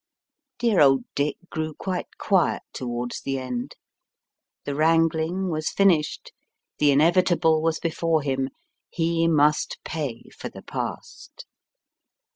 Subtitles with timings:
[0.57, 2.07] Dear old Dick grew quiet
[2.73, 3.75] towards the end.
[4.65, 6.31] The wrangling was finished.
[6.79, 8.49] The inevitable was before him;
[8.89, 11.45] he must pay for the past.